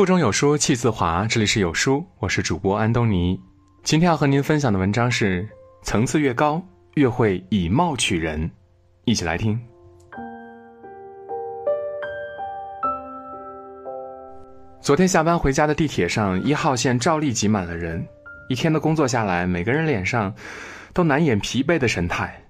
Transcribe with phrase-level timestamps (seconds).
[0.00, 3.38] 腹中有书气自华，这里是有书，我是主播安东尼。
[3.82, 5.46] 今天要和您分享的文章是：
[5.82, 6.58] 层次越高，
[6.94, 8.50] 越会以貌取人。
[9.04, 9.60] 一起来听。
[14.80, 18.02] 昨天下班回家的地铁上，一号线照例挤满了人。
[18.48, 20.34] 一天的工作下来，每个人脸上
[20.94, 22.42] 都难掩疲惫的神态。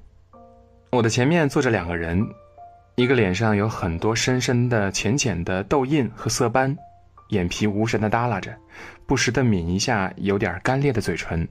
[0.93, 2.25] 我的前面坐着两个人，
[2.95, 6.79] 一个脸上有很多深深的、浅浅的痘印和色斑。
[7.31, 8.57] 眼皮无神的耷拉着，
[9.07, 11.49] 不时的抿一下有点干裂的嘴唇。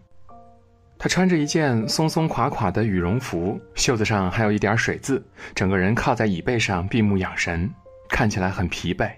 [0.98, 5.26] 他穿着一件松松垮垮的羽绒服，袖子上还有一点水渍，
[5.56, 7.70] 整个人靠在椅背上闭目养神，
[8.10, 9.10] 看起来很疲惫。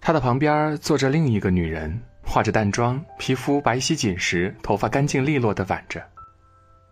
[0.00, 6.00] 他的旁边坐着另一个女人，化着淡妆，皮肤白皙紧实，头发干净利落的挽着。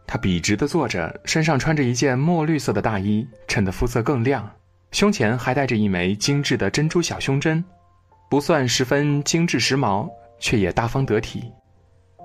[0.05, 4.51] 他笔直的坐着，身上穿着一件墨绿色的大衣，衬得肤色更亮，
[4.91, 7.65] 胸前还戴着一枚精致的珍珠小胸针。
[8.33, 10.09] 不算十分精致时髦，
[10.41, 11.53] 却也大方得体。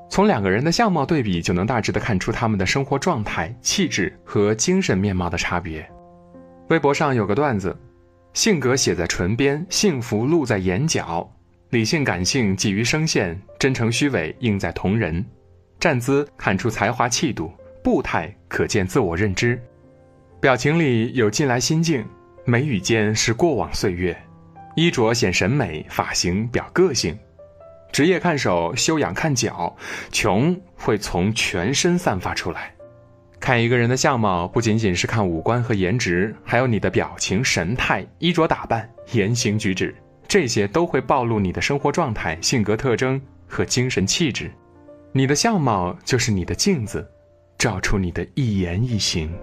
[0.10, 5.86] 从两个人的相貌对比，就能大致的看出他们的生活状态、气质和精神面貌的差别。
[6.70, 7.78] 微博上有个段子：
[8.32, 11.30] 性格写在唇边，幸福露在眼角；
[11.72, 15.26] 理性感性寄于声线，真诚虚伪映在瞳仁。
[15.78, 17.52] 站姿看出才华气度，
[17.84, 19.62] 步态可见自我认知，
[20.40, 22.06] 表情里有近来心境，
[22.46, 24.18] 眉宇间是过往岁月。
[24.78, 27.18] 衣着显审美，发型表个性，
[27.92, 29.76] 职业看手，修养看脚，
[30.12, 32.72] 穷会从全身散发出来。
[33.40, 39.96] 看一个人的相貌，不仅仅是看五官和颜值，还有你的表情、神态、衣着打扮、言行举止，
[40.28, 44.52] 这些都会暴露你的生活状态、性格特征和精神气质。
[45.12, 47.04] 你的相貌就是你的镜子，
[47.58, 49.34] 照出你的一言一行。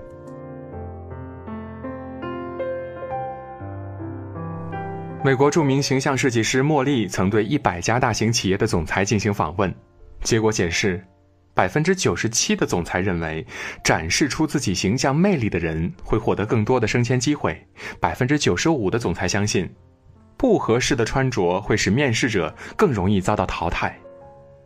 [5.24, 9.74] 美国著名形象设计师莫莉曾对一百家大型企业的总裁进行访问，
[10.22, 11.02] 结果显示，
[11.54, 13.42] 百分之九十七的总裁认为，
[13.82, 17.54] 展示出自己形象魅力的人会获得更多的升迁机会；
[17.98, 19.66] 百分之九十五的总裁相信，
[20.36, 23.94] 不合适的穿着会使面试者更容易遭到淘汰；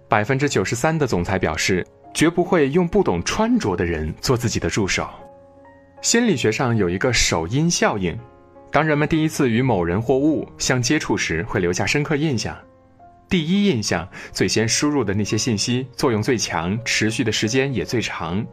[0.08, 5.08] 百分之九十三的总裁表示，绝不会用不懂穿着的人做自己的助手。
[6.02, 8.18] 心理学上有一个首因效应。
[8.70, 12.56] 当人们第一次与某人或物相接触时，会留下深刻印象。
[13.28, 18.44] 第一印象最先输入的那些信息作用最强，持续的时间也最长，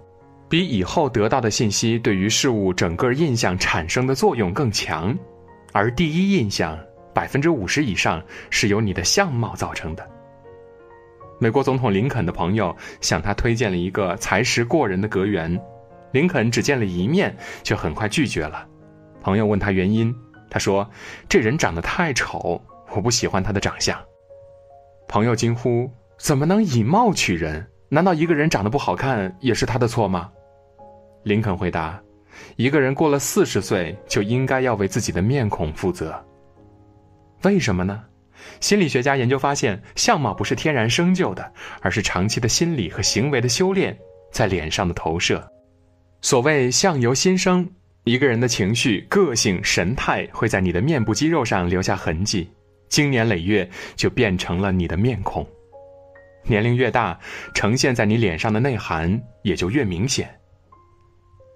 [0.50, 5.18] 比以后得到的信息对于事物整个印象产生的作用更强。
[5.74, 6.80] 而第一印象
[7.14, 10.10] 百分之五十以上是由你的相貌造成的。
[11.40, 15.62] 美国总统林肯的朋友向他推荐了一个才识过人的阁员，
[16.14, 18.66] 林肯只见了一面，却很快拒绝了。
[19.26, 20.16] 朋友问他原因，
[20.52, 20.88] 他说
[21.28, 24.00] ：“这人长得太丑，我不喜欢他的长相。”
[25.10, 27.66] 朋友惊呼：“怎么能以貌取人？
[27.90, 30.30] 难道一个人长得不好看也是他的错吗？”
[31.26, 32.00] 林肯回答
[32.56, 36.24] ：“一个人过了四十岁就应该要为自己的面孔负责。
[37.42, 38.04] 为什么呢？
[38.62, 43.98] 心理学家研究发现，相貌不是天然生就的，而是长期的心理和行为的修炼
[44.32, 45.52] 在脸上的投射。
[46.22, 47.68] 所谓相由心生。”
[48.06, 52.48] 一个人的情绪、个性、神态会在你的面部肌肉上留下痕迹，
[52.88, 55.46] 经年累月就变成了你的面孔。
[56.44, 57.20] 年龄越大，
[57.56, 60.40] 呈现在你脸上的内涵也就越明显。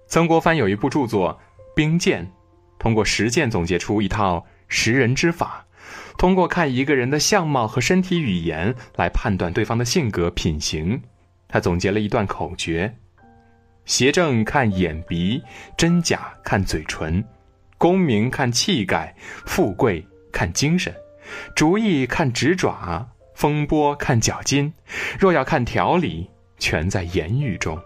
[0.08, 1.40] 曾国藩有一部著作
[1.76, 2.26] 《兵谏》，
[2.80, 5.64] 通过实践总结出一套识人之法，
[6.18, 11.00] 通过看一个人的相貌和身体语言来判断对方的性格品行。
[11.46, 12.96] 他总结了一段口诀。
[13.90, 15.42] 邪正看眼鼻，
[15.76, 17.24] 真假看嘴唇，
[17.76, 19.12] 功名看气概，
[19.44, 20.94] 富贵看精神，
[21.56, 24.72] 主意看指爪，风波看脚筋。
[25.18, 27.76] 若要看条理，全在言语中。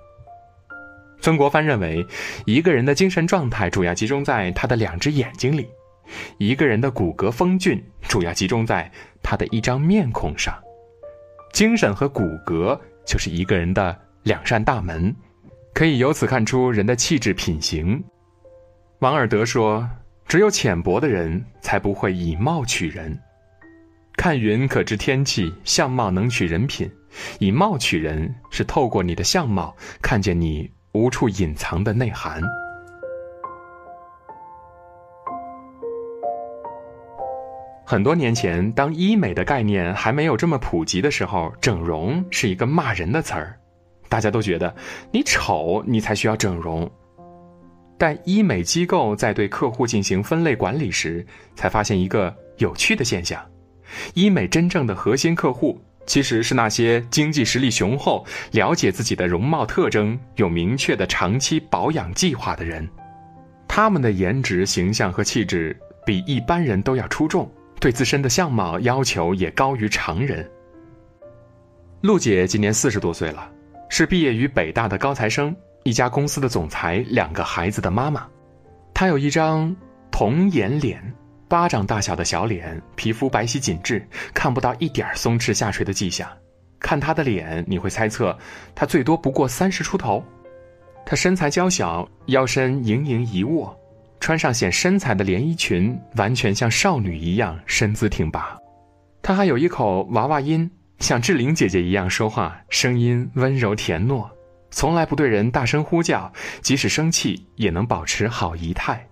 [1.23, 2.07] 曾国藩认为，
[2.45, 5.67] 一个人的精神状态主要集中在他的两只眼睛里，
[6.37, 8.93] 一个人的骨骼风俊主要集中在
[9.23, 10.55] 他的一张面孔上。
[11.55, 15.17] 精神和骨骼就是一个人的两扇大门。
[15.75, 18.01] 可以由此看出人的气质品行。
[19.01, 19.85] 王尔德说
[20.25, 23.19] ：“只有浅薄的人才不会以貌取人。
[24.17, 26.89] 看云可知天气，相貌能取人品。
[27.41, 32.41] 以貌取人是透过你的相貌看见你无处隐藏的内涵。”
[37.85, 43.59] 很多年前，当医美的概念还没有这么普及的时候，整容是一个骂人的词儿。
[44.15, 44.73] 大家都觉得
[45.11, 46.89] 你丑，你才需要整容。
[47.99, 51.27] 但医美机构在对客户进行分类管理时，
[51.57, 53.45] 才发现一个有趣的现象：
[54.15, 62.89] 医美真正的核心客户其实是那些经济实力雄厚、了解自己的容貌特征、有明确的长期保养计划的人。
[63.67, 65.77] 他们的颜值、形象和气质
[66.07, 67.51] 比一般人都要出众，
[67.81, 70.49] 对自身的相貌要求也高于常人。
[72.03, 73.51] 陆姐今年四十多岁了，
[73.97, 75.55] 是毕业于北大的高材生，
[75.85, 78.27] 一家公司的总裁，两个孩子的妈妈。
[78.93, 79.73] 她有一张
[80.11, 81.01] 童颜脸。
[81.47, 84.05] 巴掌大小的小脸，皮肤白皙紧致，
[84.35, 86.29] 看不到一点松弛下垂的迹象。
[86.81, 88.37] 看她的脸，你会猜测
[88.75, 90.21] 她最多不过三十出头。
[91.07, 93.79] 她身材娇小，腰身盈盈一握，
[94.19, 98.59] 穿上显身材的连衣裙，完全像少女一样身姿挺拔。
[99.23, 100.69] 她还有一口娃娃音，
[101.05, 104.27] 像志玲姐姐一样说话，声音温柔甜糯，
[104.71, 109.07] 从来不对人大声呼叫，即使生气也能保持好仪态。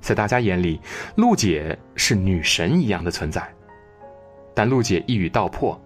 [0.00, 0.80] 在大家眼里，
[1.14, 3.48] 陆姐是女神一样的存在，
[4.56, 5.80] 但陆姐一语道破，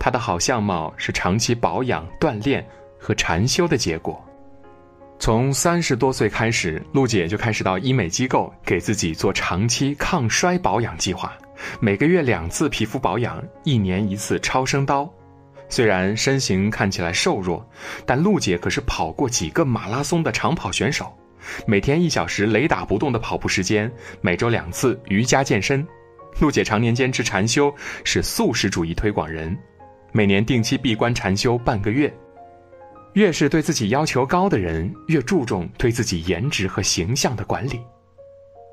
[0.00, 2.66] 她的好相貌是长期保养、锻炼
[2.98, 4.20] 和禅修的结果。
[5.20, 11.32] 从三十多岁开始，陆姐就开始到医美机构给自己做长期抗衰保养计划，
[11.80, 15.08] 每个月两次皮肤保养，一年一次超声刀。
[15.68, 17.68] 虽然身形看起来瘦弱，
[18.06, 21.12] 但陆姐可是跑过几个马拉松的长跑选手。
[21.66, 23.90] 每天一小时雷打不动的跑步时间，
[24.20, 25.86] 每周两次瑜伽健身。
[26.40, 27.72] 陆姐常年坚持禅修，
[28.04, 29.56] 是素食主义推广人，
[30.12, 32.12] 每年定期闭关禅修半个月。
[33.14, 37.80] 越是对自己要求高的人，越注重对自己颜值和形象的管理。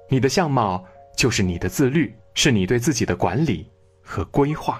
[0.09, 0.83] 你的相貌
[1.17, 3.67] 就是你的自律，是你对自己的管理
[4.03, 4.79] 和规划。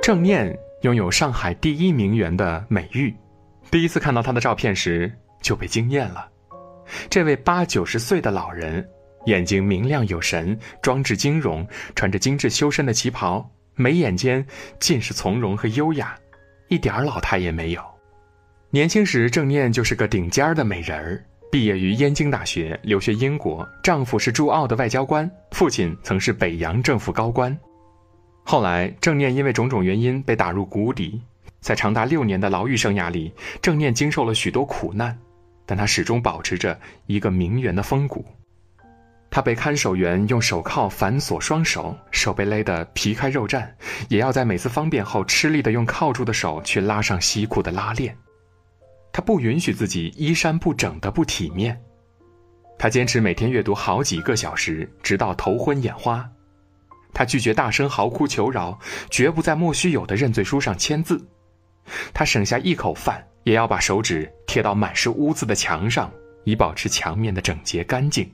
[0.00, 0.56] 郑念。
[0.82, 3.12] 拥有上海第一名媛的美誉，
[3.68, 6.30] 第一次看到她的照片时就被惊艳了。
[7.10, 8.88] 这位八九十岁的老人，
[9.24, 11.66] 眼睛明亮有神，装置晶容，
[11.96, 14.46] 穿着精致修身的旗袍，眉眼间
[14.78, 16.16] 尽是从容和优雅，
[16.68, 17.82] 一点老态也没有。
[18.70, 27.56] 年轻时，郑念就是个顶尖的美人儿，毕业于燕京大学，留学英国，丈夫是驻澳的外交官，父亲曾是北洋政府高官。
[28.44, 31.22] 后来，郑念因为种种原因被打入谷底，
[31.60, 35.18] 在长达六年的牢狱生涯里，郑念经受了许多苦难，
[35.64, 38.22] 但他始终保持着一个名媛的风骨。
[39.30, 43.66] 他被看守员用手铐反锁双手，手被勒得皮开肉绽，
[44.08, 48.14] 也要在每次方便后吃力地用铐住的手去拉上西裤的拉链。
[49.18, 51.76] 他不允许自己衣衫不整的不体面，
[52.78, 56.24] 他坚持每天阅读好几个小时，直到头昏眼花。
[57.12, 58.78] 他拒绝大声嚎哭求饶，
[59.10, 61.20] 绝不在莫须有的认罪书上签字。
[62.14, 66.08] 他省下一口饭，也要把手指贴到满是污渍的墙上，
[66.44, 68.30] 以保持墙面的整洁干净。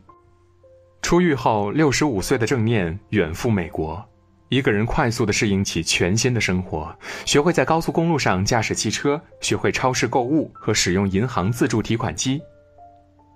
[1.01, 4.07] 出狱后，六十五岁的郑念远赴美国，
[4.55, 6.97] 一个人快速的适应起全新的生活，
[7.27, 12.41] 学会在高速公路上驾驶汽车，学会超市购物和使用银行自助提款机。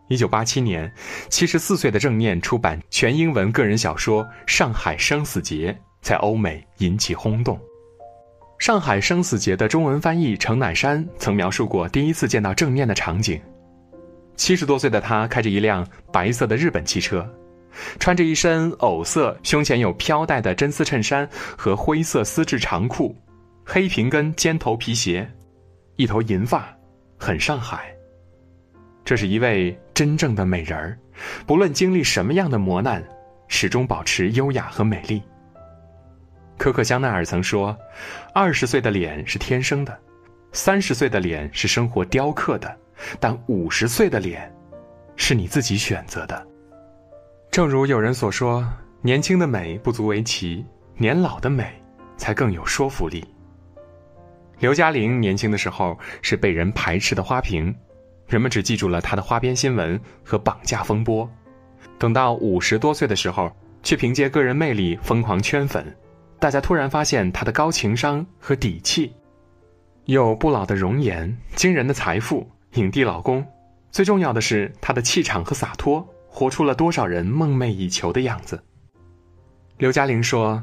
[0.09, 0.89] 一九八七年，
[1.29, 7.57] 七十四岁的郑念出版全英文个人小说《上海生死劫》，在欧美引起轰动。
[8.57, 13.41] 《上海生死劫》的中文翻译程乃山曾描述过第一次见到郑念的场景：
[14.37, 17.29] 七十多岁的他开着一辆白色的日本汽车，
[17.99, 23.15] 穿着一身藕色、胸前有飘带的真丝衬衫和灰色丝质长裤，
[23.65, 25.29] 黑平跟尖头皮鞋，
[25.97, 26.69] 一头银发，
[27.19, 27.95] 很上海。
[29.05, 30.99] 这是一位真正的美人儿，
[31.47, 33.03] 不论经历什么样的磨难，
[33.49, 35.23] 始终保持优雅和美丽。
[36.59, 37.75] 可可香奈儿曾说
[38.35, 39.99] ：“二十岁的脸是天生的，
[40.53, 42.77] 三十岁的脸是生活雕刻的，
[43.21, 44.53] 但五十岁的脸，
[45.17, 46.47] 是你自己选择的。”
[47.51, 48.67] 正如有人所说
[49.03, 50.65] ：“年轻的美不足为奇，
[50.97, 51.83] 年老的美
[52.17, 53.27] 才更有说服力。”
[54.61, 57.75] 刘嘉玲年轻的时候是被人排斥的花瓶。
[58.29, 61.29] 人们只记住了她的花边新闻和绑架风波，
[61.99, 63.51] 等到五十多岁的时候，
[63.83, 65.97] 却凭借个人魅力疯狂圈粉。
[66.39, 69.13] 大家突然发现她的高情商和底气，
[70.05, 73.45] 有不老的容颜、惊人的财富、影帝老公，
[73.91, 76.07] 最重要的是她的气场和洒脱，
[76.39, 78.63] 活出了多少人梦寐以求的样子。
[79.79, 80.63] 刘嘉玲说：“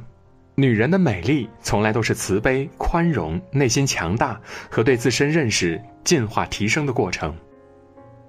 [0.55, 4.39] 女人的美丽从来都是慈悲、宽容、内心强大
[4.71, 7.35] 和对自身认识、进化提升的过程。”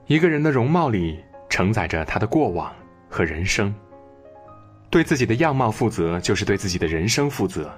[0.09, 2.75] 一个人的容貌里承载着他的过往
[3.09, 3.73] 和人生。
[4.91, 7.73] 对自己的样貌负责，就是对自己的人生负责。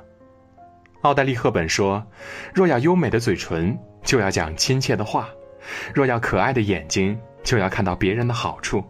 [1.03, 2.03] 奥黛丽·赫本说
[2.55, 5.27] ：“若要优美的嘴唇，就要讲亲切的话；
[5.93, 8.81] 若要可爱的眼睛，就要看到别人的好处；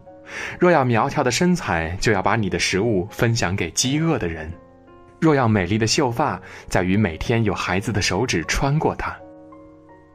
[0.59, 4.49] 若要苗条的身材，就要把你的食物分享给饥饿的人；
[5.19, 9.13] 若要美丽的秀发，在于每天有孩子的手指穿过它；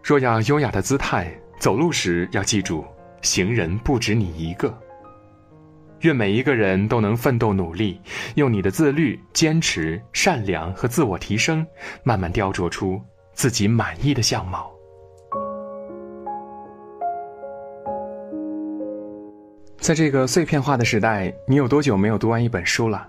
[0.03, 2.85] 若要优雅的姿态，走路时要记住，
[3.23, 4.77] 行人不止你一个。
[6.01, 7.99] 愿每一个人都能奋斗努力，
[8.35, 11.67] 用你的自律、坚持、善良和自我提升，
[12.03, 13.01] 慢慢雕琢出
[13.33, 14.74] 自己满意的相貌。
[19.85, 23.07] 在这个碎片化的时代，你有多久没有读完一本书了？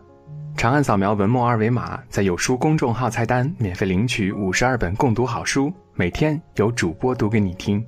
[0.57, 7.81] 长按扫描文末二维码，在有书公众号菜单免费领取五十二本共读好书，每天有主播读给你听。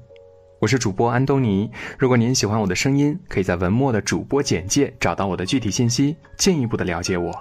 [0.62, 1.70] 我是主播安东尼。
[2.00, 7.38] 如果您喜欢我的声音，可以在文末的主播简介找到我的具体信息，进一步的了解我。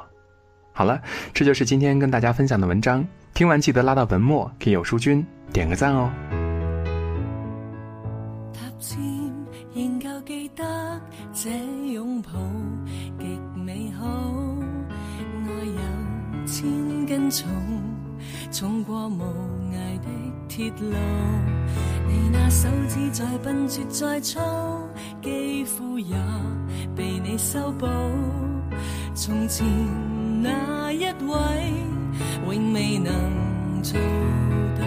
[0.73, 1.00] 好了，
[1.33, 3.07] 这就是今天跟大家分享的文章。
[3.35, 6.11] 听完记得拉到文末给有书君点个赞哦。
[11.47, 11.53] 这
[11.93, 12.31] 拥抱
[13.21, 14.05] 极美好，
[15.47, 17.49] 爱有千斤重，
[18.50, 19.23] 重过无
[19.71, 20.09] 涯的
[20.49, 20.93] 铁路。
[22.09, 24.41] 你那手指再笨拙再粗，
[25.23, 26.17] 肌肤也
[26.97, 27.87] 被你修补。
[29.15, 29.65] 从前
[30.43, 31.73] 那一位，
[32.45, 33.97] 永未能做
[34.76, 34.85] 到，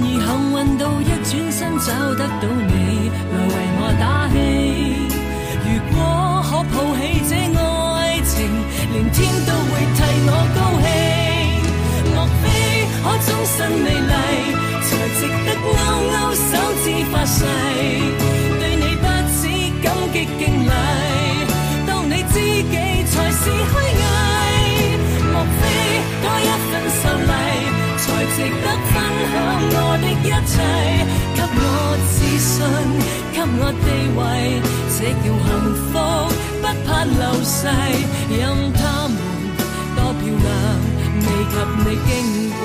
[0.00, 4.34] 而幸运到一转身找得到你来为我打气。
[5.64, 5.94] 如果
[6.48, 7.60] 可抱起这爱
[8.24, 8.34] 情，
[8.92, 10.86] 连天都会替我高兴。
[12.14, 12.44] 莫非
[13.02, 14.14] 可终身美丽，
[14.82, 15.64] 才值得勾
[16.12, 16.50] 勾手
[16.82, 17.38] 指发誓，
[18.60, 19.04] 对你不
[19.36, 19.40] 止
[19.82, 20.72] 感激敬礼，
[21.86, 22.74] 当你知己
[23.10, 23.78] 才是虚伪。
[25.32, 25.60] 莫非
[26.22, 27.32] 多一份秀丽，
[27.98, 28.02] 才
[28.34, 28.94] 值得分
[30.22, 30.54] 一切
[31.34, 31.68] 给我？
[32.12, 32.58] 自信，
[33.32, 33.86] 给我地
[34.16, 34.20] 位，
[34.96, 35.48] 这叫幸
[35.88, 35.92] 福，
[36.60, 37.56] 不怕流逝。
[38.30, 38.40] 任
[38.72, 39.14] 他们
[39.94, 40.46] 多漂亮，
[41.18, 42.08] 未及你矜
[42.58, 42.62] 贵。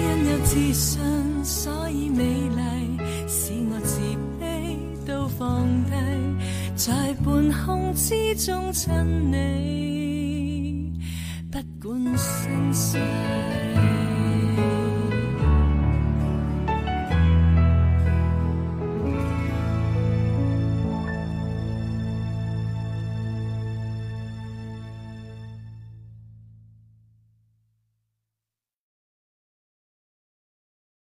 [0.00, 0.94] 因有自信，
[1.44, 1.54] 所
[1.90, 2.60] 以美丽，
[3.28, 3.38] 使
[3.70, 3.90] 我自
[4.40, 4.42] 卑
[5.06, 5.44] 都放
[5.84, 5.92] 低，
[6.76, 6.92] 在
[7.24, 7.26] 半
[7.64, 8.84] 空之中亲
[9.30, 9.34] 你，
[12.76, 13.55] see.